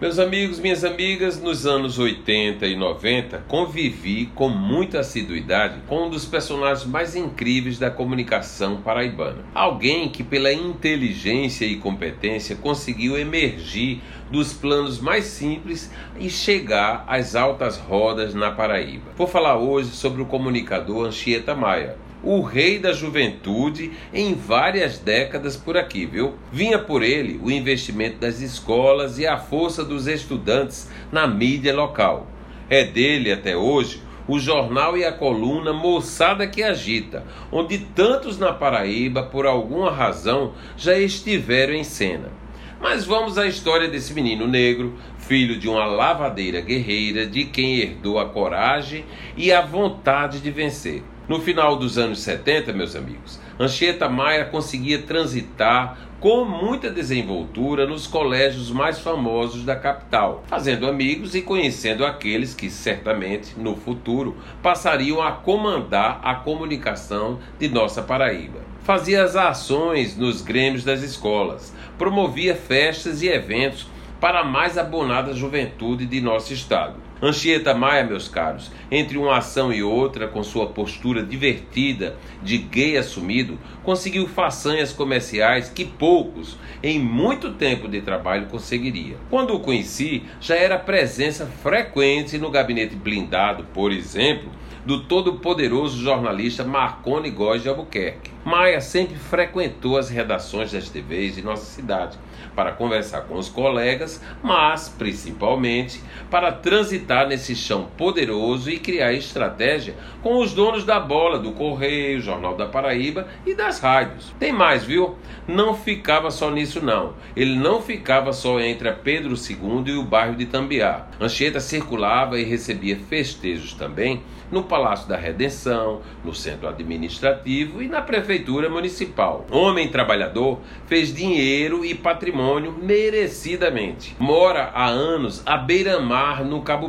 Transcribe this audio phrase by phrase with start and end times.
[0.00, 6.08] Meus amigos, minhas amigas, nos anos 80 e 90, convivi com muita assiduidade com um
[6.08, 9.44] dos personagens mais incríveis da comunicação paraibana.
[9.52, 14.00] Alguém que, pela inteligência e competência, conseguiu emergir
[14.30, 19.10] dos planos mais simples e chegar às altas rodas na Paraíba.
[19.16, 25.56] Vou falar hoje sobre o comunicador Anchieta Maia o rei da juventude em várias décadas
[25.56, 26.34] por aqui, viu?
[26.52, 32.26] Vinha por ele o investimento das escolas e a força dos estudantes na mídia local.
[32.68, 38.52] É dele até hoje o jornal e a coluna Moçada que Agita, onde tantos na
[38.52, 42.30] Paraíba, por alguma razão, já estiveram em cena.
[42.78, 48.18] Mas vamos à história desse menino negro, filho de uma lavadeira guerreira, de quem herdou
[48.18, 49.04] a coragem
[49.36, 51.02] e a vontade de vencer.
[51.28, 58.06] No final dos anos 70, meus amigos, Anchieta Maia conseguia transitar com muita desenvoltura nos
[58.06, 65.20] colégios mais famosos da capital, fazendo amigos e conhecendo aqueles que certamente no futuro passariam
[65.20, 68.60] a comandar a comunicação de nossa Paraíba.
[68.80, 73.86] Fazia as ações nos grêmios das escolas, promovia festas e eventos
[74.18, 77.07] para a mais abonada juventude de nosso estado.
[77.20, 82.96] Anchieta Maia, meus caros, entre uma ação e outra, com sua postura divertida de gay
[82.96, 89.16] assumido, conseguiu façanhas comerciais que poucos, em muito tempo de trabalho, conseguiria.
[89.28, 94.50] Quando o conheci, já era presença frequente no gabinete blindado, por exemplo,
[94.88, 98.30] do todo-poderoso jornalista Marconi Góes de Albuquerque.
[98.44, 102.18] Maia sempre frequentou as redações das TVs de nossa cidade
[102.54, 109.94] para conversar com os colegas, mas principalmente para transitar nesse chão poderoso e criar estratégia
[110.22, 114.34] com os donos da bola, do Correio, Jornal da Paraíba e das rádios.
[114.38, 115.16] Tem mais, viu?
[115.46, 117.14] Não ficava só nisso, não.
[117.34, 121.06] Ele não ficava só entre a Pedro II e o bairro de Tambiá.
[121.20, 128.00] Anchieta circulava e recebia festejos também no Palácio da Redenção, no Centro Administrativo e na
[128.00, 129.46] Prefeitura Municipal.
[129.50, 134.16] Homem trabalhador, fez dinheiro e patrimônio merecidamente.
[134.18, 136.88] Mora há anos à beira-mar no Cabo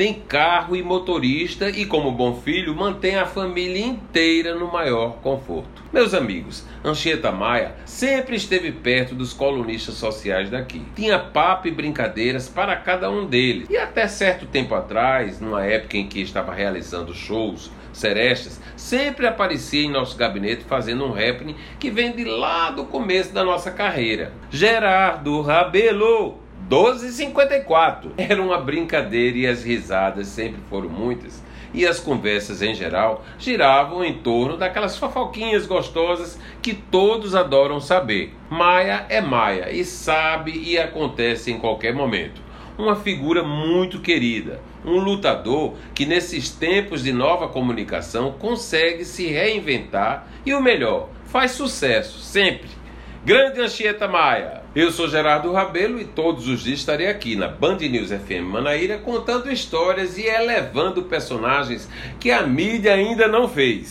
[0.00, 5.84] tem carro e motorista e, como bom filho, mantém a família inteira no maior conforto.
[5.92, 10.80] Meus amigos, Anchieta Maia sempre esteve perto dos colunistas sociais daqui.
[10.96, 13.68] Tinha papo e brincadeiras para cada um deles.
[13.68, 19.84] E até certo tempo atrás, numa época em que estava realizando shows serestas, sempre aparecia
[19.84, 24.32] em nosso gabinete fazendo um happening que vem de lá do começo da nossa carreira.
[24.50, 26.39] Gerardo Rabelo
[26.70, 28.12] 12,54.
[28.16, 31.42] Era uma brincadeira e as risadas sempre foram muitas.
[31.74, 38.32] E as conversas em geral giravam em torno daquelas fofoquinhas gostosas que todos adoram saber.
[38.48, 42.40] Maia é Maia e sabe e acontece em qualquer momento.
[42.78, 50.26] Uma figura muito querida, um lutador que nesses tempos de nova comunicação consegue se reinventar
[50.46, 52.80] e o melhor, faz sucesso sempre
[53.22, 54.59] Grande Anchieta Maia.
[54.72, 58.98] Eu sou Gerardo Rabelo e todos os dias estarei aqui na Band News FM Manaíra
[58.98, 61.88] contando histórias e elevando personagens
[62.20, 63.88] que a mídia ainda não fez.